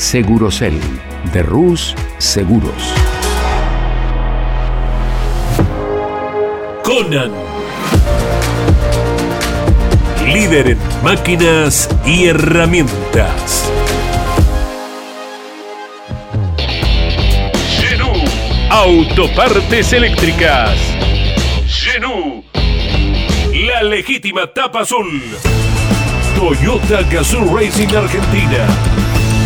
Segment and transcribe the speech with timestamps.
[0.00, 0.80] Segurocel
[1.34, 2.94] de Rus Seguros.
[6.82, 7.30] Conan.
[10.24, 13.70] Líder en máquinas y herramientas.
[17.78, 18.10] Genú.
[18.70, 20.78] Autopartes eléctricas.
[21.68, 22.42] Genú.
[23.52, 25.22] La legítima tapa azul.
[26.34, 28.89] Toyota Gazoo Racing Argentina.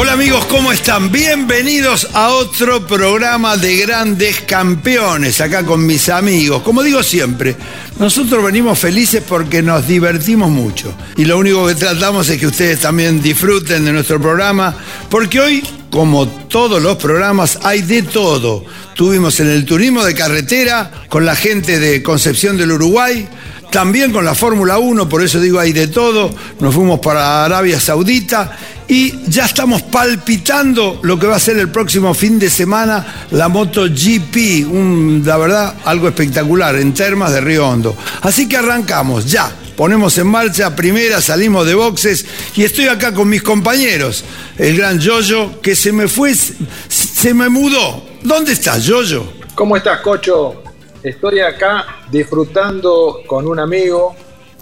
[0.00, 1.10] Hola amigos, ¿cómo están?
[1.10, 6.62] Bienvenidos a otro programa de grandes campeones, acá con mis amigos.
[6.62, 7.56] Como digo siempre,
[7.98, 10.94] nosotros venimos felices porque nos divertimos mucho.
[11.16, 14.72] Y lo único que tratamos es que ustedes también disfruten de nuestro programa,
[15.10, 18.64] porque hoy, como todos los programas, hay de todo.
[18.94, 23.28] Tuvimos en el turismo de carretera con la gente de Concepción del Uruguay,
[23.70, 26.34] también con la Fórmula 1, por eso digo hay de todo.
[26.60, 28.56] Nos fuimos para Arabia Saudita
[28.88, 33.48] y ya estamos palpitando lo que va a ser el próximo fin de semana la
[33.48, 37.96] MotoGP, un, la verdad algo espectacular en Termas de Río Hondo.
[38.22, 39.50] Así que arrancamos ya.
[39.76, 44.24] Ponemos en marcha primera, salimos de boxes y estoy acá con mis compañeros.
[44.56, 48.04] El gran Yoyo, que se me fue, se me mudó.
[48.22, 49.32] ¿Dónde estás, Yoyo?
[49.54, 50.62] ¿Cómo estás, Cocho?
[51.02, 54.16] Estoy acá disfrutando con un amigo,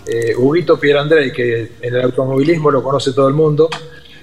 [0.07, 3.71] eh, Huguito Pierandrey, que en el automovilismo lo conoce todo el mundo.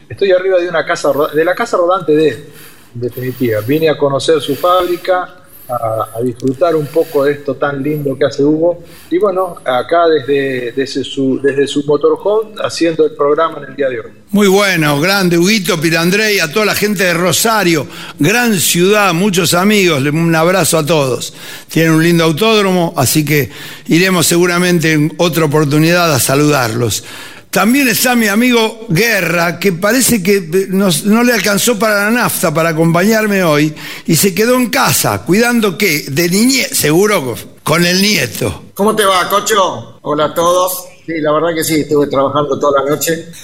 [0.08, 3.62] Estoy arriba de una casa de la casa rodante de, en definitiva.
[3.62, 8.44] Vine a conocer su fábrica, a, disfrutar un poco de esto tan lindo que hace
[8.44, 8.84] Hugo.
[9.10, 13.90] Y bueno, acá desde, desde, su, desde su motorhome haciendo el programa en el día
[13.90, 14.12] de hoy.
[14.32, 17.86] Muy bueno, grande Huguito Pirandrey, a toda la gente de Rosario,
[18.18, 21.34] gran ciudad, muchos amigos, un abrazo a todos.
[21.70, 23.52] Tienen un lindo autódromo, así que
[23.88, 27.04] iremos seguramente en otra oportunidad a saludarlos.
[27.54, 32.52] También está mi amigo Guerra, que parece que nos, no le alcanzó para la nafta
[32.52, 33.76] para acompañarme hoy
[34.08, 38.64] y se quedó en casa, cuidando qué, de niñez, seguro con el nieto.
[38.74, 40.00] ¿Cómo te va, Cocho?
[40.02, 40.86] Hola a todos.
[41.06, 43.28] Sí, la verdad que sí, estuve trabajando toda la noche.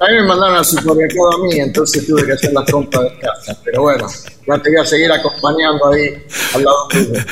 [0.00, 3.18] A mí me mandaron al supermercado a mí, entonces tuve que hacer las compras de
[3.18, 3.58] casa.
[3.64, 4.06] Pero bueno,
[4.46, 6.22] ya te voy a seguir acompañando ahí
[6.54, 7.12] al lado tuyo.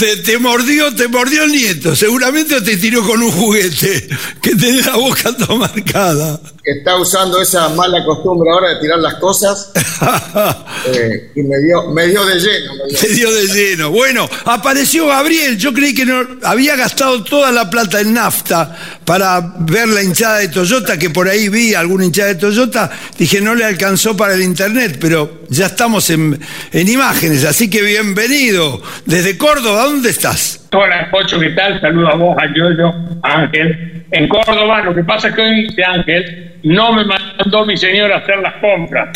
[0.00, 1.94] Te, te, mordió, te mordió el nieto.
[1.94, 4.08] Seguramente te tiró con un juguete
[4.40, 6.40] que tiene la boca toda marcada.
[6.64, 9.72] Está usando esa mala costumbre ahora de tirar las cosas.
[10.86, 12.74] eh, y me dio, me dio de lleno.
[12.76, 12.98] Me dio.
[12.98, 13.90] Te dio de lleno.
[13.90, 15.58] Bueno, apareció Gabriel.
[15.58, 20.38] Yo creí que no había gastado toda la plata en nafta para ver la hinchada
[20.38, 22.90] de Toyota, que por ahí vi alguna hinchada de Toyota.
[23.18, 26.40] Dije, no le alcanzó para el internet, pero ya estamos en,
[26.72, 27.44] en imágenes.
[27.44, 28.82] Así que bienvenido.
[29.06, 30.68] Desde Córdoba, ¿dónde estás?
[30.72, 31.80] Hola, Pocho, ¿qué tal?
[31.80, 32.92] Saludos a vos, a Yoyo,
[33.22, 34.04] a Ángel.
[34.10, 38.18] En Córdoba, lo que pasa es que hoy, de Ángel, no me mandó mi señora
[38.18, 39.08] hacer las compras.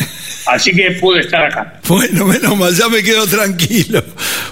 [0.46, 1.81] Así que pude estar acá.
[1.88, 4.02] Bueno, menos mal, ya me quedo tranquilo.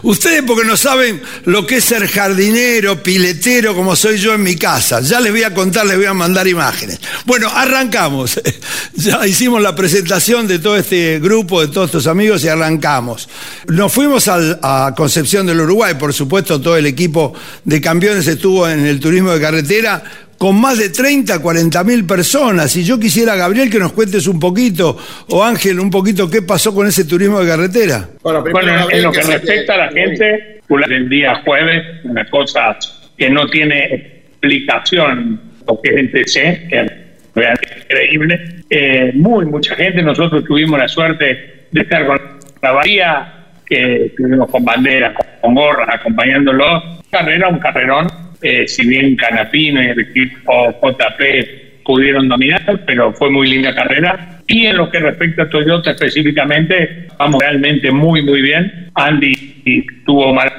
[0.03, 4.57] Ustedes porque no saben lo que es ser jardinero, piletero, como soy yo en mi
[4.57, 5.01] casa.
[5.01, 6.99] Ya les voy a contar, les voy a mandar imágenes.
[7.25, 8.41] Bueno, arrancamos.
[8.95, 13.29] Ya hicimos la presentación de todo este grupo, de todos estos amigos y arrancamos.
[13.67, 17.35] Nos fuimos a Concepción del Uruguay, por supuesto, todo el equipo
[17.65, 20.05] de campeones estuvo en el turismo de carretera
[20.43, 22.75] con más de 30, 40 mil personas.
[22.75, 24.99] Y yo quisiera, Gabriel, que nos cuentes un poquito,
[25.29, 28.09] o Ángel, un poquito qué pasó con ese turismo de carretera.
[28.25, 28.45] Bueno,
[28.91, 32.77] en lo que, respecta a la gente, el día jueves, una cosa
[33.17, 36.93] que no tiene explicación, porque es el TC, que es
[37.37, 38.41] realmente increíble.
[38.69, 42.21] Eh, muy, mucha gente, nosotros tuvimos la suerte de estar con
[42.61, 47.01] la bahía, que estuvimos con banderas, con gorras, acompañándolo.
[47.13, 53.31] Carrera, un carrerón eh, si bien Canapino y el equipo JP pudieron dominar, pero fue
[53.31, 54.41] muy linda carrera.
[54.47, 58.91] Y en lo que respecta a Toyota específicamente, vamos realmente muy, muy bien.
[58.95, 60.51] Andy tuvo mal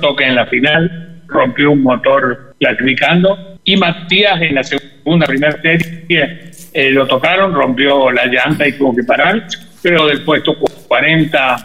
[0.00, 3.58] toque en la final, rompió un motor clasificando.
[3.64, 8.94] Y Matías en la segunda, primera serie, eh, lo tocaron, rompió la llanta y tuvo
[8.94, 9.46] que parar.
[9.82, 10.56] Pero del puesto
[10.88, 11.56] 40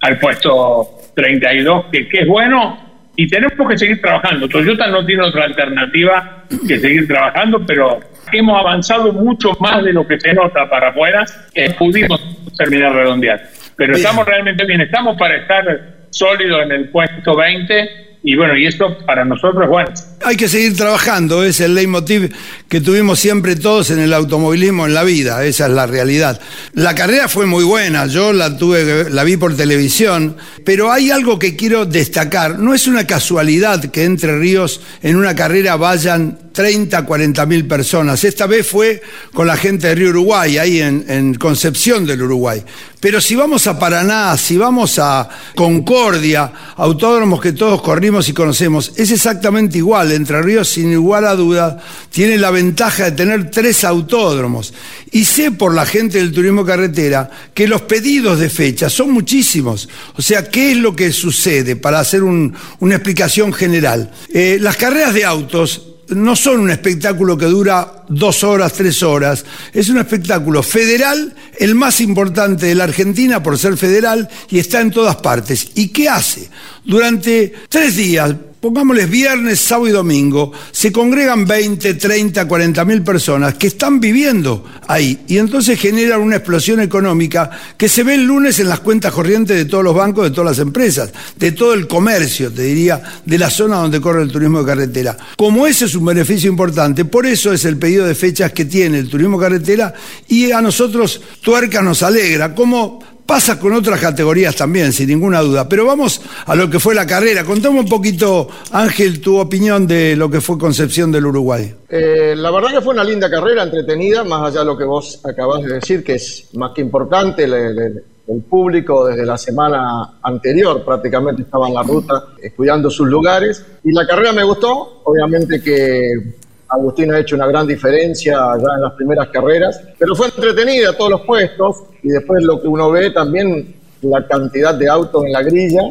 [0.00, 4.48] al puesto 32, que, que es bueno, y tenemos que seguir trabajando.
[4.48, 8.00] Toyota no tiene otra alternativa que seguir trabajando, pero
[8.32, 11.24] hemos avanzado mucho más de lo que se nota para afuera.
[11.54, 12.20] Eh, pudimos
[12.56, 13.42] terminar redondear.
[13.76, 15.64] Pero estamos realmente bien, estamos para estar
[16.10, 19.90] sólidos en el puesto 20 y bueno, y esto para nosotros es bueno.
[20.24, 22.32] Hay que seguir trabajando, es el leitmotiv
[22.68, 26.40] que tuvimos siempre todos en el automovilismo en la vida, esa es la realidad.
[26.74, 31.38] La carrera fue muy buena, yo la tuve, la vi por televisión, pero hay algo
[31.38, 37.04] que quiero destacar, no es una casualidad que Entre Ríos en una carrera vayan 30,
[37.04, 38.22] 40 mil personas.
[38.24, 39.02] Esta vez fue
[39.32, 42.62] con la gente de Río Uruguay, ahí en, en, Concepción del Uruguay.
[43.00, 48.92] Pero si vamos a Paraná, si vamos a Concordia, autódromos que todos corrimos y conocemos,
[48.96, 50.12] es exactamente igual.
[50.12, 54.72] Entre Ríos, sin igual a duda, tiene la ventaja de tener tres autódromos.
[55.10, 59.88] Y sé por la gente del turismo carretera que los pedidos de fecha son muchísimos.
[60.16, 61.76] O sea, ¿qué es lo que sucede?
[61.76, 64.12] Para hacer una explicación general.
[64.32, 69.44] Eh, las carreras de autos no son un espectáculo que dura dos horas, tres horas.
[69.72, 74.80] Es un espectáculo federal, el más importante de la Argentina por ser federal y está
[74.80, 75.68] en todas partes.
[75.74, 76.48] ¿Y qué hace?
[76.84, 83.54] Durante tres días, pongámosles viernes, sábado y domingo, se congregan 20, 30, 40 mil personas
[83.54, 88.60] que están viviendo ahí y entonces generan una explosión económica que se ve el lunes
[88.60, 91.88] en las cuentas corrientes de todos los bancos, de todas las empresas, de todo el
[91.88, 95.16] comercio, te diría, de la zona donde corre el turismo de carretera.
[95.36, 99.00] Como ese es un beneficio importante, por eso es el pedido de fechas que tiene
[99.00, 99.92] el turismo carretera
[100.28, 102.54] y a nosotros Tuerca nos alegra.
[102.54, 105.68] Como Pasa con otras categorías también, sin ninguna duda.
[105.68, 107.44] Pero vamos a lo que fue la carrera.
[107.44, 111.74] Contame un poquito, Ángel, tu opinión de lo que fue Concepción del Uruguay.
[111.88, 115.20] Eh, la verdad que fue una linda carrera, entretenida, más allá de lo que vos
[115.24, 117.44] acabás de decir, que es más que importante.
[117.44, 118.02] el
[118.48, 123.64] público desde la semana anterior prácticamente estaba en la ruta estudiando sus lugares.
[123.84, 126.34] Y la carrera me gustó, obviamente que
[126.72, 131.10] Agustín ha hecho una gran diferencia ya en las primeras carreras, pero fue entretenida todos
[131.10, 135.42] los puestos y después lo que uno ve también la cantidad de autos en la
[135.42, 135.82] grilla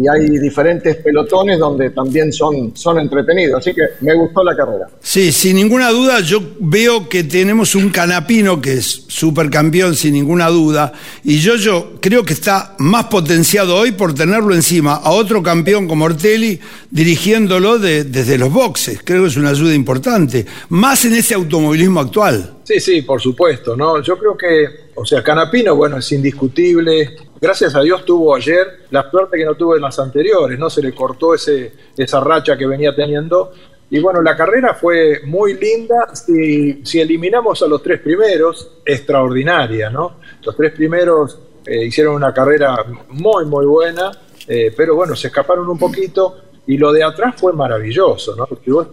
[0.00, 3.60] y hay diferentes pelotones donde también son, son entretenidos.
[3.60, 4.88] Así que me gustó la carrera.
[5.00, 10.48] Sí, sin ninguna duda, yo veo que tenemos un canapino que es supercampeón, sin ninguna
[10.48, 10.92] duda,
[11.22, 15.86] y yo, yo creo que está más potenciado hoy por tenerlo encima a otro campeón
[15.86, 16.58] como Ortelli
[16.90, 19.00] dirigiéndolo desde los boxes.
[19.04, 22.54] Creo que es una ayuda importante, más en ese automovilismo actual.
[22.64, 24.00] Sí, sí, por supuesto, ¿no?
[24.00, 29.10] Yo creo que, o sea, Canapino, bueno, es indiscutible, gracias a Dios tuvo ayer la
[29.10, 30.68] suerte que no tuvo en las anteriores, ¿no?
[30.68, 33.52] Se le cortó ese, esa racha que venía teniendo.
[33.90, 36.14] Y bueno, la carrera fue muy linda.
[36.14, 40.16] Si, si eliminamos a los tres primeros, extraordinaria, ¿no?
[40.42, 42.76] Los tres primeros eh, hicieron una carrera
[43.08, 44.10] muy, muy buena,
[44.46, 46.36] eh, pero bueno, se escaparon un poquito.
[46.66, 48.46] Y lo de atrás fue maravilloso, ¿no?
[48.46, 48.88] Porque vos,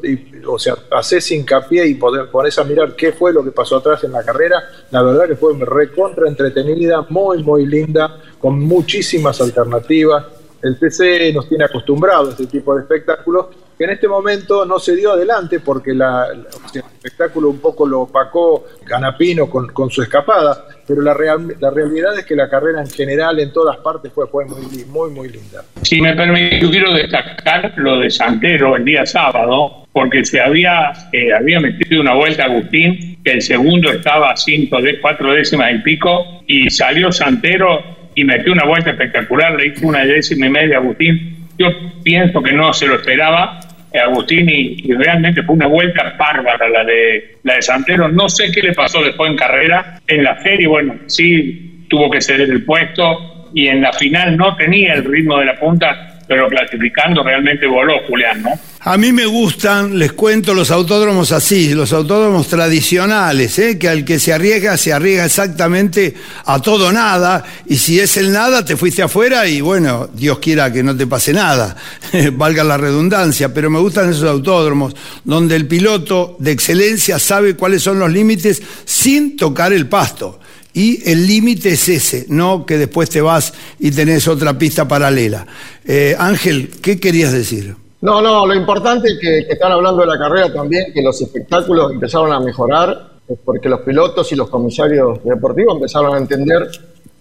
[0.47, 4.13] o sea, haces hincapié y pones a mirar qué fue lo que pasó atrás en
[4.13, 4.63] la carrera.
[4.89, 10.25] La verdad que fue recontra entretenida, muy, muy linda, con muchísimas alternativas.
[10.61, 14.79] El TC nos tiene acostumbrados a este tipo de espectáculos, que en este momento no
[14.79, 16.01] se dio adelante porque el
[16.81, 21.15] espectáculo un poco lo opacó Canapino con, su escapada, pero la,
[21.59, 25.11] la realidad es que la carrera en general en todas partes fue, fue muy, muy,
[25.11, 25.63] muy linda.
[25.83, 30.91] Si me permite, yo quiero destacar lo de Santero el día sábado, porque se había,
[31.11, 35.71] eh, había metido una vuelta Agustín, que el segundo estaba a cinco, de cuatro décimas
[35.73, 40.49] y pico, y salió Santero y metió una vuelta espectacular, le hizo una décima y
[40.49, 41.47] media a Agustín.
[41.59, 41.67] Yo
[42.03, 43.59] pienso que no se lo esperaba
[43.93, 48.09] eh, Agustín y, realmente fue una vuelta bárbara la de la de Santero.
[48.09, 49.99] No sé qué le pasó después en carrera.
[50.07, 54.55] En la serie, bueno, sí tuvo que ceder el puesto y en la final no
[54.55, 58.49] tenía el ritmo de la punta pero clasificando realmente voló Julián, ¿no?
[58.81, 63.77] A mí me gustan, les cuento, los autódromos así, los autódromos tradicionales, ¿eh?
[63.77, 66.13] que al que se arriesga, se arriesga exactamente
[66.45, 70.71] a todo nada, y si es el nada, te fuiste afuera y bueno, Dios quiera
[70.71, 71.75] que no te pase nada,
[72.33, 77.83] valga la redundancia, pero me gustan esos autódromos donde el piloto de excelencia sabe cuáles
[77.83, 80.39] son los límites sin tocar el pasto.
[80.77, 85.47] Y el límite es ese, no que después te vas y tenés otra pista paralela.
[85.83, 87.75] Eh, Ángel, ¿qué querías decir?
[88.01, 91.91] No, no, lo importante es que, están hablando de la carrera también, que los espectáculos
[91.91, 93.09] empezaron a mejorar,
[93.43, 96.69] porque los pilotos y los comisarios deportivos empezaron a entender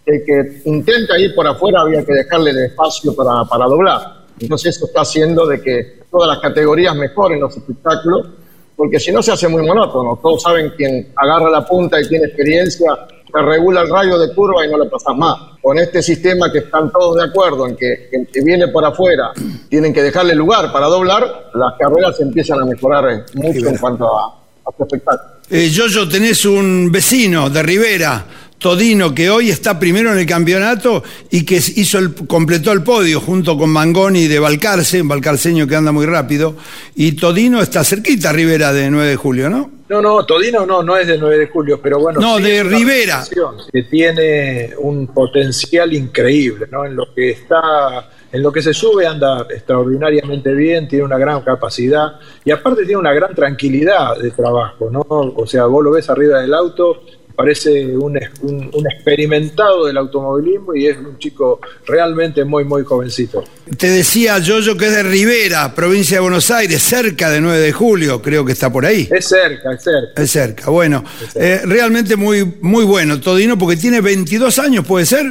[0.05, 4.27] que, que intenta ir por afuera había que dejarle el espacio para, para doblar.
[4.39, 8.27] Entonces eso está haciendo de que todas las categorías mejoren los espectáculos,
[8.77, 10.21] porque si no se hace muy monótono.
[10.23, 12.89] Todos saben quién agarra la punta y tiene experiencia
[13.31, 15.37] se regula el radio de curva y no le pasas más.
[15.61, 18.09] Con este sistema que están todos de acuerdo en que
[18.45, 19.33] viene por afuera
[19.69, 24.17] tienen que dejarle lugar para doblar, las carreras empiezan a mejorar eh, mucho en cuanto
[24.17, 25.37] a, a su espectáculo.
[25.51, 28.25] Eh, Yoyo, tenés un vecino de Rivera
[28.59, 33.21] Todino, que hoy está primero en el campeonato y que hizo el, completó el podio
[33.21, 36.57] junto con Mangoni de Balcarce, un balcarceño que anda muy rápido,
[36.95, 39.76] y Todino está cerquita, Rivera, de 9 de julio, ¿no?
[39.89, 42.21] No, no, Todino no, no es de 9 de julio, pero bueno.
[42.21, 43.23] No, de Rivera.
[43.73, 46.85] Que tiene un potencial increíble, ¿no?
[46.85, 51.41] En lo que está, en lo que se sube anda extraordinariamente bien, tiene una gran
[51.43, 55.05] capacidad y aparte tiene una gran tranquilidad de trabajo, ¿no?
[55.09, 57.03] O sea, vos lo ves arriba del auto
[57.37, 63.45] parece un, un, experimentado del automovilismo y es un chico realmente muy, muy jovencito.
[63.77, 67.73] Te decía yo que es de Rivera, provincia de Buenos Aires, cerca de 9 de
[67.73, 69.09] julio, creo que está por ahí.
[69.11, 70.23] Es cerca, es cerca.
[70.23, 71.05] Es cerca, bueno.
[71.35, 75.27] Eh, realmente muy, muy bueno, Todino, porque tiene 22 años, ¿puede ser?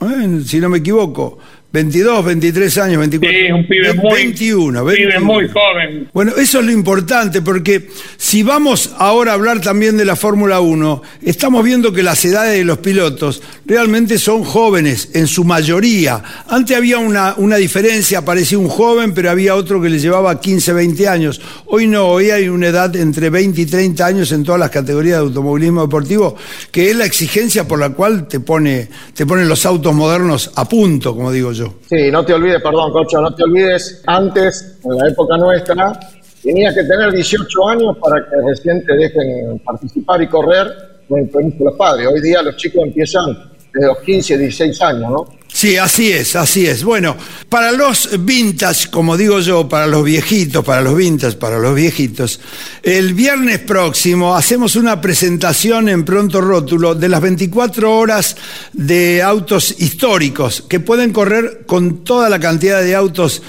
[0.00, 1.38] Eh, si no me equivoco.
[1.72, 3.38] 22, 23 años, 24.
[3.38, 4.84] Sí, un pibe muy, 21,
[5.20, 6.08] muy joven.
[6.12, 10.58] Bueno, eso es lo importante, porque si vamos ahora a hablar también de la Fórmula
[10.58, 16.20] 1, estamos viendo que las edades de los pilotos realmente son jóvenes, en su mayoría.
[16.48, 20.72] Antes había una, una diferencia, parecía un joven, pero había otro que le llevaba 15,
[20.72, 21.40] 20 años.
[21.66, 25.18] Hoy no, hoy hay una edad entre 20 y 30 años en todas las categorías
[25.18, 26.34] de automovilismo deportivo,
[26.72, 30.68] que es la exigencia por la cual te, pone, te ponen los autos modernos a
[30.68, 31.59] punto, como digo yo.
[31.88, 35.98] Sí, no te olvides, perdón, Cocho, no te olvides, antes, en la época nuestra,
[36.42, 40.66] tenías que tener 18 años para que recién te dejen participar y correr
[41.08, 42.06] con el de los padres.
[42.06, 43.36] Hoy día los chicos empiezan
[43.72, 45.39] desde los 15, 16 años, ¿no?
[45.52, 46.84] Sí, así es, así es.
[46.84, 47.16] Bueno,
[47.48, 52.40] para los vintage, como digo yo, para los viejitos, para los vintage, para los viejitos,
[52.82, 58.36] el viernes próximo hacemos una presentación en Pronto Rótulo de las 24 horas
[58.72, 63.42] de autos históricos que pueden correr con toda la cantidad de autos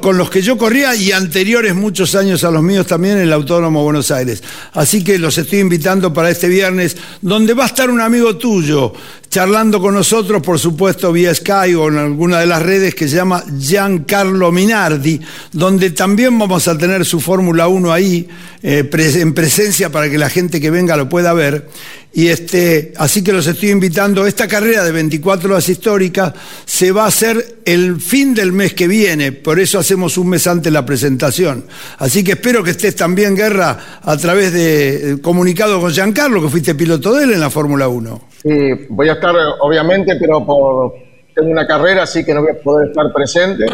[0.00, 3.32] con los que yo corría y anteriores muchos años a los míos también en el
[3.32, 4.42] Autódromo Buenos Aires.
[4.72, 8.92] Así que los estoy invitando para este viernes, donde va a estar un amigo tuyo
[9.28, 13.16] charlando con nosotros, por supuesto, vía Sky o en alguna de las redes que se
[13.16, 15.20] llama Giancarlo Minardi,
[15.52, 18.28] donde también vamos a tener su Fórmula 1 ahí
[18.62, 21.68] eh, en presencia para que la gente que venga lo pueda ver.
[22.12, 24.26] Y este, así que los estoy invitando.
[24.26, 26.32] Esta carrera de 24 horas históricas
[26.64, 30.46] se va a hacer el fin del mes que viene, por eso hacemos un mes
[30.46, 31.66] antes la presentación.
[31.98, 36.48] Así que espero que estés también, Guerra, a través de eh, comunicado con Giancarlo, que
[36.48, 38.28] fuiste piloto de él en la Fórmula 1.
[38.48, 40.94] Sí, voy a estar, obviamente, pero por,
[41.34, 43.66] tengo una carrera, así que no voy a poder estar presente.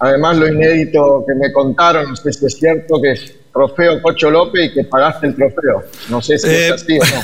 [0.00, 4.30] Además, lo inédito que me contaron, no sé si es cierto, que es trofeo Cocho
[4.30, 5.82] López y que pagaste el trofeo.
[6.10, 7.22] No sé si es eh, así o no.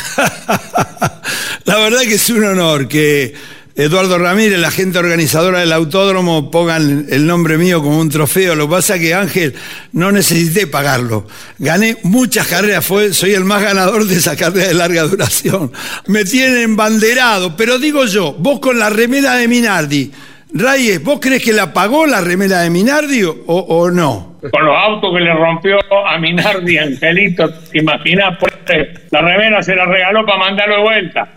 [1.66, 3.34] La verdad que es un honor que
[3.76, 8.54] Eduardo Ramírez, la gente organizadora del autódromo, pongan el nombre mío como un trofeo.
[8.54, 9.54] Lo que pasa es que Ángel
[9.92, 11.26] no necesité pagarlo.
[11.58, 15.72] Gané muchas carreras, fue, soy el más ganador de esa carrera de larga duración.
[16.06, 20.12] Me tienen banderado, pero digo yo, vos con la remera de Minardi,
[20.56, 24.36] Reyes, ¿vos crees que la pagó la remera de Minardi o, no?
[24.52, 28.38] Con los autos que le rompió a Minardi, Angelito, ¿te imaginas?
[28.38, 28.53] Pues,
[29.10, 31.32] la remera se la regaló para mandarlo de vuelta.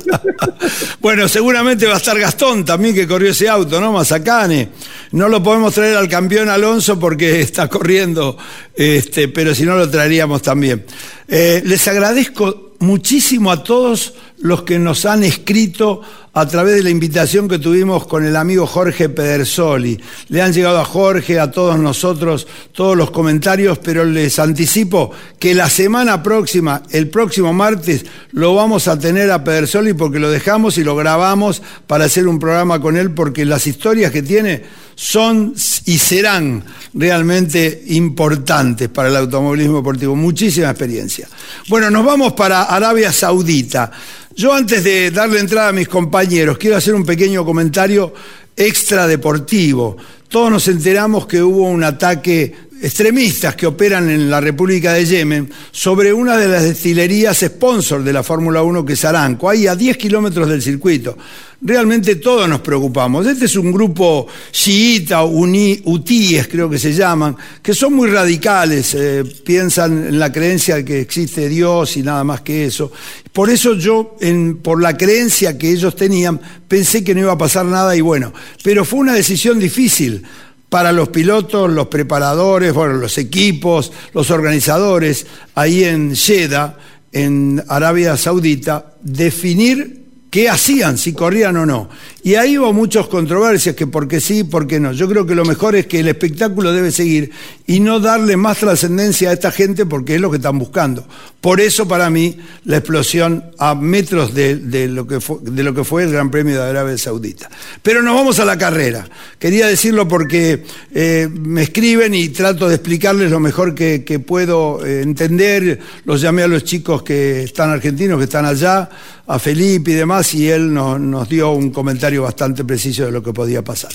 [1.00, 3.92] bueno, seguramente va a estar Gastón también que corrió ese auto, ¿no?
[3.92, 4.68] Mazacane.
[5.12, 8.36] No lo podemos traer al campeón Alonso porque está corriendo,
[8.74, 10.84] este, pero si no lo traeríamos también.
[11.28, 16.00] Eh, les agradezco muchísimo a todos los que nos han escrito
[16.32, 20.00] a través de la invitación que tuvimos con el amigo Jorge Pedersoli.
[20.28, 25.54] Le han llegado a Jorge, a todos nosotros, todos los comentarios, pero les anticipo que
[25.54, 30.78] la semana próxima, el próximo martes, lo vamos a tener a Pedersoli porque lo dejamos
[30.78, 34.62] y lo grabamos para hacer un programa con él porque las historias que tiene
[34.94, 35.54] son
[35.86, 40.14] y serán realmente importantes para el automovilismo deportivo.
[40.14, 41.26] Muchísima experiencia.
[41.68, 43.90] Bueno, nos vamos para Arabia Saudita.
[44.36, 46.19] Yo antes de darle entrada a mis compañeros,
[46.58, 48.12] quiero hacer un pequeño comentario
[48.56, 49.96] extra deportivo.
[50.28, 55.50] Todos nos enteramos que hubo un ataque extremistas que operan en la República de Yemen
[55.70, 59.76] sobre una de las destilerías sponsor de la Fórmula 1 que es Aranco, ahí a
[59.76, 61.16] 10 kilómetros del circuito.
[61.62, 63.26] Realmente todos nos preocupamos.
[63.26, 69.24] Este es un grupo chiita, utíes creo que se llaman, que son muy radicales, eh,
[69.44, 72.90] piensan en la creencia de que existe Dios y nada más que eso.
[73.30, 74.16] Por eso yo,
[74.62, 78.32] por la creencia que ellos tenían, pensé que no iba a pasar nada y bueno,
[78.64, 80.22] pero fue una decisión difícil
[80.70, 86.78] para los pilotos, los preparadores, bueno, los equipos, los organizadores, ahí en Jeddah,
[87.12, 89.99] en Arabia Saudita, definir
[90.30, 91.88] qué hacían, si corrían o no.
[92.22, 94.92] Y ahí hubo muchas controversias, que por qué sí, por qué no.
[94.92, 97.30] Yo creo que lo mejor es que el espectáculo debe seguir
[97.66, 101.06] y no darle más trascendencia a esta gente porque es lo que están buscando.
[101.40, 106.62] Por eso para mí la explosión a metros de, lo, que fue, el Gran Premio
[106.62, 107.48] de Arabia Saudita.
[107.82, 109.08] Pero nos vamos a la carrera.
[109.38, 115.00] Quería decirlo porque eh, me escriben y trato de explicarles lo mejor que, puedo eh,
[115.00, 115.80] entender.
[116.04, 118.90] Los llamé a los chicos que están argentinos, que están allá,
[119.30, 123.32] a Felipe y demás, y él nos dio un comentario bastante preciso de lo que
[123.32, 123.92] podía pasar.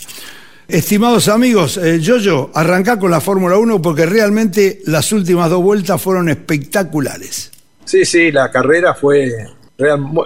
[0.67, 6.01] Estimados amigos, eh, yo arrancá con la Fórmula 1 porque realmente las últimas dos vueltas
[6.01, 7.51] fueron espectaculares.
[7.85, 9.31] Sí, sí, la carrera fue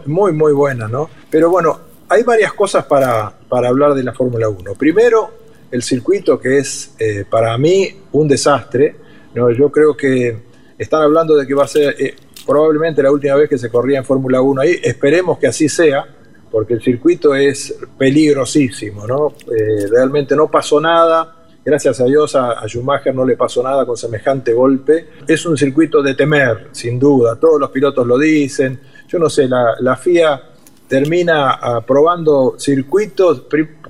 [0.06, 1.10] muy, muy buena, ¿no?
[1.29, 4.75] Pero bueno, hay varias cosas para, para hablar de la Fórmula 1.
[4.75, 5.39] Primero,
[5.72, 8.96] el circuito que es eh, para mí un desastre.
[9.36, 9.51] ¿no?
[9.51, 10.38] Yo creo que
[10.77, 14.00] están hablando de que va a ser eh, probablemente la última vez que se corría
[14.00, 14.80] en Fórmula 1 ahí.
[14.84, 16.06] Esperemos que así sea
[16.52, 19.34] porque el circuito es peligrosísimo, ¿no?
[19.52, 23.96] Eh, realmente no pasó nada, gracias a Dios a, Schumacher no le pasó nada con
[23.96, 25.10] semejante golpe.
[25.28, 28.80] Es un circuito de temer, sin duda, todos los pilotos lo dicen.
[29.08, 30.42] Yo no sé, la, FIA
[30.88, 33.44] termina aprobando circuitos,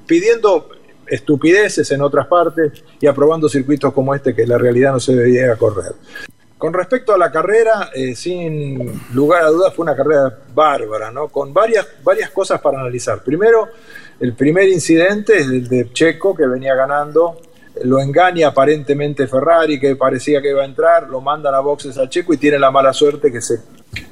[0.05, 0.69] pidiendo
[1.07, 5.55] estupideces en otras partes y aprobando circuitos como este que la realidad no se debería
[5.55, 5.93] correr.
[6.59, 11.29] Con respecto a la carrera, eh, sin lugar a dudas fue una carrera bárbara, ¿no?
[11.29, 13.23] Con varias, varias cosas para analizar.
[13.23, 13.69] Primero,
[14.19, 17.39] el primer incidente es el de Checo, que venía ganando,
[17.85, 22.09] lo engaña aparentemente Ferrari, que parecía que iba a entrar, lo mandan a boxes a
[22.09, 23.61] Checo y tiene la mala suerte que se,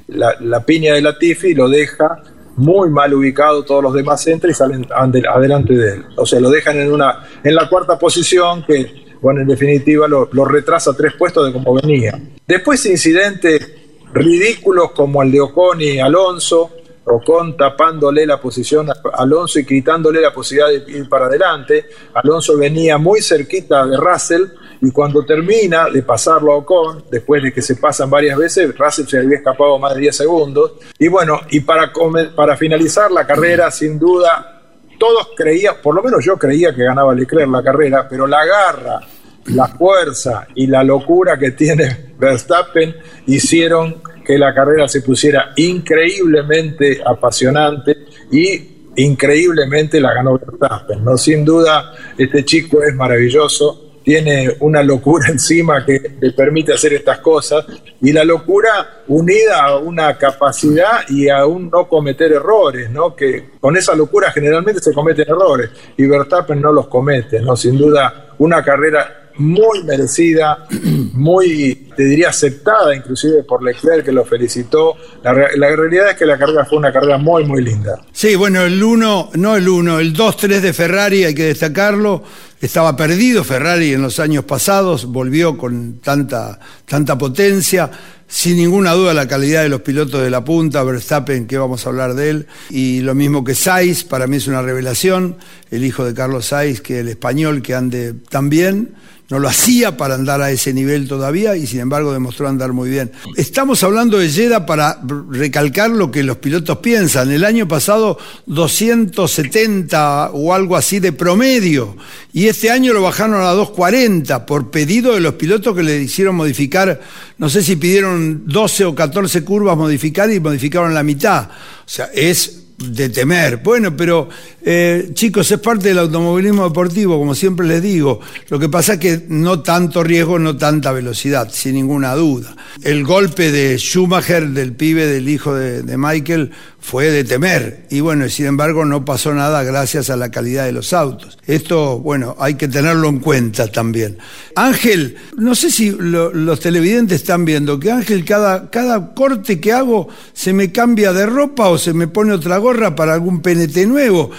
[0.06, 2.22] la, piña de Latifi lo deja
[2.56, 6.06] muy mal ubicado, todos los demás entran y salen adelante de él.
[6.16, 10.26] O sea, lo dejan en, una, en la cuarta posición que bueno, en definitiva lo,
[10.44, 12.20] retrasa tres puestos de como venía.
[12.46, 13.72] Después incidentes
[14.12, 16.70] ridículos como el de Ocon y Alonso,
[17.04, 21.86] Ocon tapándole la posición a Alonso y quitándole la posibilidad de ir para adelante.
[22.14, 24.44] Alonso venía muy cerquita de Russell
[24.80, 29.06] y cuando termina de pasarlo a Ocon, después de que se pasan varias veces, Russell
[29.06, 30.72] se había escapado más de 10 segundos.
[30.98, 31.92] Y bueno, y para,
[32.34, 34.57] para finalizar la carrera, sin duda,
[34.98, 39.00] todos creían, por lo menos yo creía que ganaba Leclerc la carrera, pero la garra,
[39.46, 42.94] la fuerza y la locura que tiene Verstappen
[43.26, 47.96] hicieron que la carrera se pusiera increíblemente apasionante
[48.30, 51.04] y increíblemente la ganó Verstappen.
[51.04, 51.16] ¿no?
[51.16, 57.18] Sin duda, este chico es maravilloso tiene una locura encima que le permite hacer estas
[57.18, 57.66] cosas
[58.00, 63.14] y la locura unida a una capacidad y a un no cometer errores, ¿no?
[63.14, 65.68] Que con esa locura generalmente se cometen errores
[65.98, 67.54] y Verstappen no los comete, ¿no?
[67.54, 70.66] Sin duda una carrera muy merecida,
[71.14, 74.94] muy, te diría, aceptada inclusive por Leclerc, que lo felicitó.
[75.22, 78.00] La, realidad es que la carrera fue una carrera muy, muy linda.
[78.12, 82.22] Sí, bueno, el 1, no el 1, el 2-3 de Ferrari, hay que destacarlo.
[82.60, 87.90] Estaba perdido Ferrari en los años pasados, volvió con tanta, tanta potencia.
[88.30, 91.88] Sin ninguna duda la calidad de los pilotos de la punta, Verstappen, que vamos a
[91.88, 95.38] hablar de él, y lo mismo que Sainz, para mí es una revelación,
[95.70, 98.94] el hijo de Carlos Sainz, que el español que ande tan bien,
[99.30, 102.88] no lo hacía para andar a ese nivel todavía y sin embargo demostró andar muy
[102.88, 103.12] bien.
[103.36, 107.30] Estamos hablando de Jeddah para recalcar lo que los pilotos piensan.
[107.30, 111.94] El año pasado 270 o algo así de promedio
[112.32, 116.34] y este año lo bajaron a 240 por pedido de los pilotos que le hicieron
[116.34, 117.00] modificar,
[117.36, 121.48] no sé si pidieron 12 o 14 curvas modificar y modificaron la mitad.
[121.50, 123.58] O sea, es de temer.
[123.58, 124.28] Bueno, pero
[124.62, 128.20] eh, chicos, es parte del automovilismo deportivo, como siempre les digo.
[128.48, 132.56] Lo que pasa es que no tanto riesgo, no tanta velocidad, sin ninguna duda.
[132.82, 137.86] El golpe de Schumacher, del pibe, del hijo de, de Michael, fue de temer.
[137.90, 141.38] Y bueno, sin embargo no pasó nada gracias a la calidad de los autos.
[141.46, 144.18] Esto, bueno, hay que tenerlo en cuenta también.
[144.54, 150.08] Ángel, no sé si los televidentes están viendo que Ángel cada, cada corte que hago
[150.32, 154.30] se me cambia de ropa o se me pone otra gorra para algún PNT nuevo.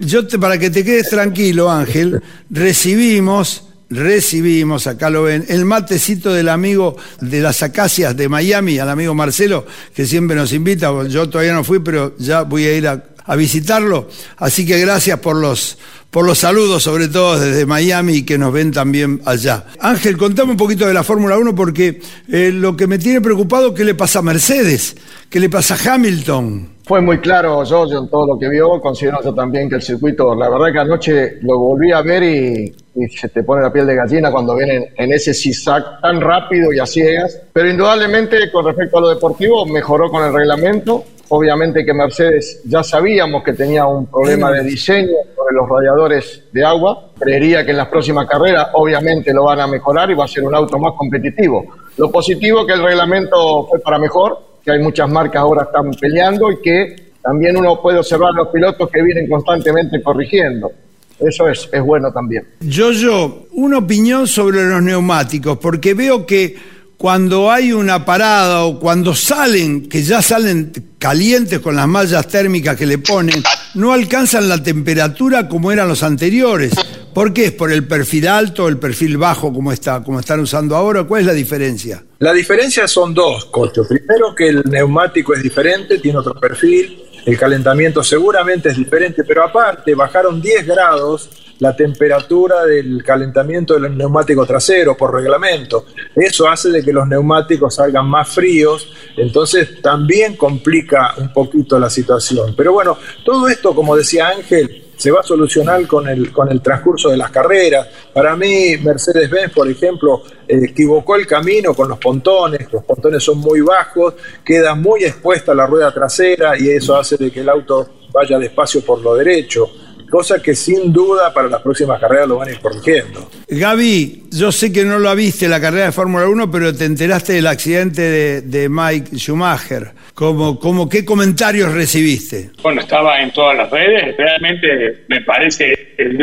[0.00, 6.32] Yo te, para que te quedes tranquilo, Ángel, recibimos recibimos, acá lo ven, el matecito
[6.32, 11.28] del amigo de las acacias de Miami, al amigo Marcelo, que siempre nos invita, yo
[11.28, 13.04] todavía no fui, pero ya voy a ir a,
[13.36, 14.08] visitarlo.
[14.38, 15.76] Así que gracias por los,
[16.10, 19.66] por los saludos, sobre todo desde Miami, que nos ven también allá.
[19.80, 23.74] Ángel, contame un poquito de la Fórmula 1, porque eh, lo que me tiene preocupado,
[23.74, 24.96] ¿qué le pasa a Mercedes?
[25.28, 26.70] ¿Qué le pasa a Hamilton?
[26.88, 28.80] Fue muy claro, George, en todo lo que vio.
[28.80, 32.74] Considero yo también que el circuito, la verdad que anoche lo volví a ver y,
[33.06, 36.78] se te pone la piel de gallina cuando vienen en ese zigzag tan rápido y
[36.78, 37.40] a ciegas.
[37.52, 41.04] Pero indudablemente, con respecto a lo deportivo, mejoró con el reglamento.
[41.30, 46.64] Obviamente que Mercedes ya sabíamos que tenía un problema de diseño sobre los radiadores de
[46.64, 47.10] agua.
[47.18, 50.44] Creería que en las próximas carreras obviamente lo van a mejorar y va a ser
[50.44, 51.66] un auto más competitivo.
[51.98, 56.50] Lo positivo que el reglamento fue para mejor, que hay muchas marcas ahora están peleando
[56.50, 60.72] y que también uno puede observar los pilotos que vienen constantemente corrigiendo.
[61.20, 62.46] Eso es, es bueno también.
[62.60, 66.56] Yo, yo, una opinión sobre los neumáticos, porque veo que
[66.98, 72.76] cuando hay una parada o cuando salen, que ya salen calientes con las mallas térmicas
[72.76, 73.40] que le ponen,
[73.74, 76.72] no alcanzan la temperatura como eran los anteriores.
[77.14, 77.46] ¿Por qué?
[77.46, 81.04] ¿Es por el perfil alto o el perfil bajo como, está, como están usando ahora?
[81.04, 82.02] ¿Cuál es la diferencia?
[82.18, 83.82] La diferencia son dos, Cocho.
[83.88, 89.44] Primero que el neumático es diferente, tiene otro perfil, el calentamiento seguramente es diferente, pero
[89.44, 95.84] aparte bajaron 10 grados la temperatura del calentamiento del neumático trasero por reglamento.
[96.16, 101.90] Eso hace de que los neumáticos salgan más fríos, entonces también complica un poquito la
[101.90, 102.54] situación.
[102.56, 106.60] Pero bueno, todo esto, como decía Ángel, se va a solucionar con el, con el
[106.60, 107.88] transcurso de las carreras.
[108.12, 113.60] Para mí, Mercedes-Benz, por ejemplo, equivocó el camino con los pontones, los pontones son muy
[113.60, 118.38] bajos, queda muy expuesta la rueda trasera y eso hace de que el auto vaya
[118.38, 119.70] despacio por lo derecho
[120.08, 123.30] cosa que sin duda para las próximas carreras lo van a ir corrigiendo.
[123.48, 127.34] Gaby, yo sé que no lo viste la carrera de Fórmula 1, pero te enteraste
[127.34, 129.92] del accidente de, Mike Schumacher.
[130.14, 132.50] ¿Cómo, cómo, ¿Qué comentarios recibiste?
[132.62, 136.18] Bueno, estaba en todas las redes, realmente me parece el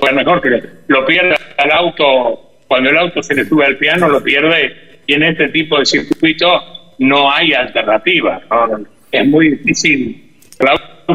[0.00, 4.08] fue mejor que lo pierda al auto, cuando el auto se le sube al piano,
[4.08, 4.74] lo pierde,
[5.06, 6.46] y en este tipo de circuito
[6.98, 8.42] no hay alternativa.
[9.12, 10.26] Es muy difícil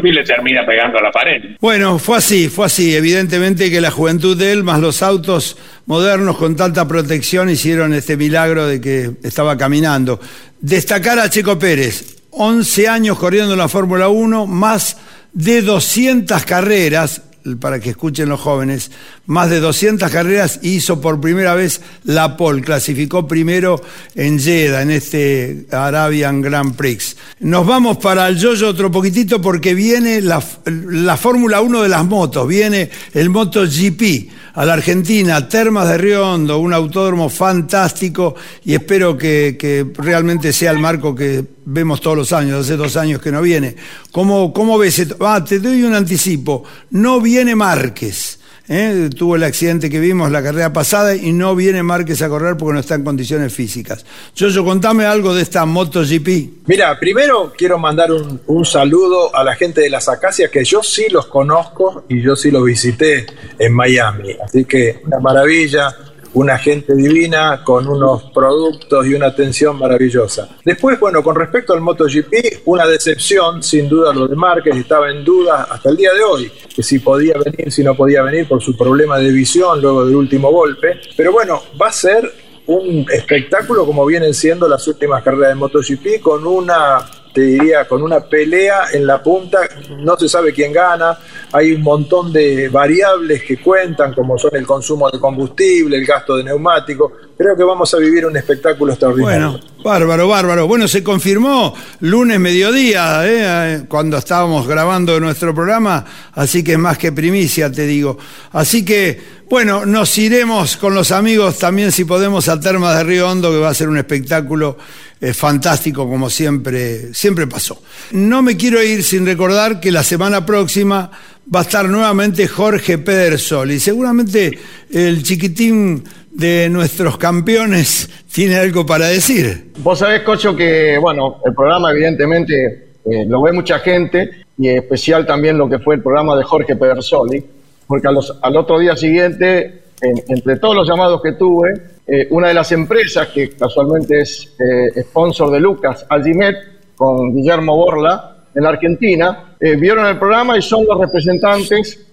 [0.03, 1.57] y le termina pegando a la pared.
[1.59, 2.95] Bueno, fue así, fue así.
[2.95, 8.17] Evidentemente que la juventud de él, más los autos modernos con tanta protección, hicieron este
[8.17, 10.19] milagro de que estaba caminando.
[10.59, 14.97] Destacar a Checo Pérez, 11 años corriendo en la Fórmula 1, más
[15.33, 17.21] de 200 carreras,
[17.59, 18.91] para que escuchen los jóvenes,
[19.31, 23.81] más de 200 carreras hizo por primera vez la pole, clasificó primero
[24.13, 27.15] en Jeddah, en este Arabian Grand Prix.
[27.39, 32.03] Nos vamos para el yoyo otro poquitito porque viene la, la Fórmula 1 de las
[32.03, 38.73] motos, viene el MotoGP a la Argentina, Termas de Río Hondo, un autódromo fantástico y
[38.73, 43.21] espero que, que realmente sea el marco que vemos todos los años, hace dos años
[43.21, 43.77] que no viene.
[44.11, 45.07] ¿Cómo, cómo ves?
[45.21, 48.40] Ah, te doy un anticipo, no viene Márquez.
[48.67, 49.09] ¿Eh?
[49.15, 52.73] tuvo el accidente que vimos la carrera pasada y no viene Márquez a correr porque
[52.73, 54.05] no está en condiciones físicas.
[54.35, 56.67] Yoyo, contame algo de esta MotoGP.
[56.67, 60.83] Mira, primero quiero mandar un, un, saludo a la gente de las Acacias, que yo
[60.83, 63.25] sí los conozco y yo sí los visité
[63.57, 64.35] en Miami.
[64.43, 65.95] Así que una maravilla
[66.33, 70.49] una gente divina con unos productos y una atención maravillosa.
[70.63, 75.23] Después, bueno, con respecto al MotoGP, una decepción, sin duda lo de Márquez estaba en
[75.23, 78.61] duda hasta el día de hoy, que si podía venir, si no podía venir por
[78.61, 80.99] su problema de visión luego del último golpe.
[81.17, 82.31] Pero bueno, va a ser
[82.67, 86.99] un espectáculo como vienen siendo las últimas carreras de MotoGP con una
[87.33, 89.59] te diría, con una pelea en la punta,
[89.97, 91.17] no se sabe quién gana,
[91.53, 96.35] hay un montón de variables que cuentan, como son el consumo de combustible, el gasto
[96.35, 97.11] de neumáticos.
[97.37, 99.51] Creo que vamos a vivir un espectáculo extraordinario.
[99.51, 100.67] Bueno, bárbaro, bárbaro.
[100.67, 103.85] Bueno, se confirmó lunes mediodía, ¿eh?
[103.87, 108.17] cuando estábamos grabando nuestro programa, así que es más que primicia, te digo.
[108.51, 113.29] Así que, bueno, nos iremos con los amigos también, si podemos, a Termas de Río
[113.29, 114.77] Hondo, que va a ser un espectáculo
[115.23, 117.79] eh, fantástico como siempre, siempre pasó.
[118.11, 121.11] No me quiero ir sin recordar que la semana próxima
[121.53, 124.57] va a estar nuevamente Jorge Pedersol y seguramente
[124.89, 129.73] el chiquitín de nuestros campeones tiene algo para decir.
[129.77, 135.27] Vos sabés, Cocho, que bueno, el programa evidentemente eh, lo ve mucha gente y especial
[135.27, 137.45] también lo que fue el programa de Jorge Pedersoli,
[137.85, 142.71] porque al otro día siguiente, entre todos los llamados que tuve, eh, una de las
[142.71, 146.55] empresas que casualmente es eh, sponsor de Lucas, Algimet,
[146.95, 152.07] con Guillermo Borla, en la Argentina, eh, vieron el programa y son los representantes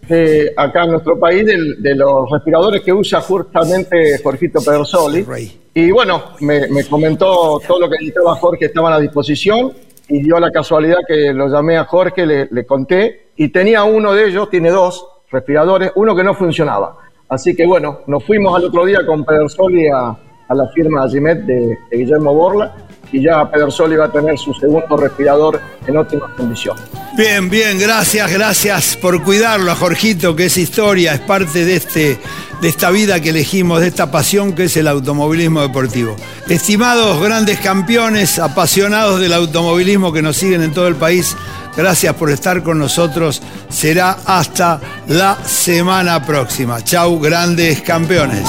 [0.56, 5.26] acá en nuestro país de, los respiradores que usa justamente Jorgito Pedersoli.
[5.74, 9.72] Y bueno, me, comentó todo lo que necesitaba Jorge estaban a disposición
[10.08, 14.14] y dio la casualidad que lo llamé a Jorge, le, le conté y tenía uno
[14.14, 16.96] de ellos, tiene dos respiradores, uno que no funcionaba.
[17.28, 20.16] Así que bueno, nos fuimos al otro día con Pedersoli a,
[20.48, 22.74] a la firma de, de Guillermo Borla
[23.12, 26.82] y ya Pedersoli va a tener su segundo respirador en óptimas condiciones.
[27.16, 32.18] Bien, bien, gracias, gracias por cuidarlo a Jorgito, que es historia, es parte de, este,
[32.60, 36.14] de esta vida que elegimos, de esta pasión que es el automovilismo deportivo.
[36.48, 41.36] Estimados grandes campeones, apasionados del automovilismo que nos siguen en todo el país,
[41.76, 43.42] gracias por estar con nosotros.
[43.68, 46.84] Será hasta la semana próxima.
[46.84, 48.48] Chau, grandes campeones.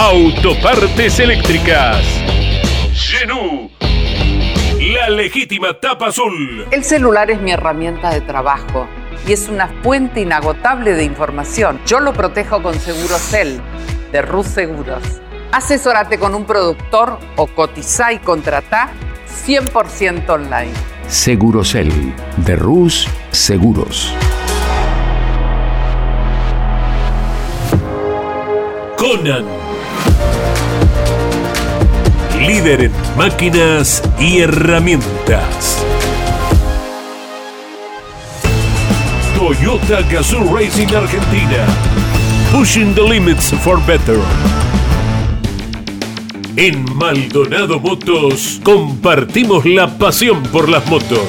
[0.00, 2.04] Autopartes eléctricas.
[2.94, 3.68] Genú,
[4.94, 6.66] la legítima tapa azul.
[6.70, 8.86] El celular es mi herramienta de trabajo
[9.26, 11.80] y es una fuente inagotable de información.
[11.84, 13.60] Yo lo protejo con Segurocel
[14.12, 15.02] de Rus Seguros.
[15.50, 18.90] Asesórate con un productor o cotiza y contrata
[19.48, 20.74] 100% online.
[21.08, 21.90] Segurosel
[22.36, 24.14] de Rus Seguros.
[28.96, 29.67] Conan.
[32.48, 35.84] Líder en máquinas y herramientas.
[39.36, 41.66] Toyota Gazoo Racing Argentina.
[42.50, 44.18] Pushing the limits for better.
[46.56, 51.28] En Maldonado Motos compartimos la pasión por las motos.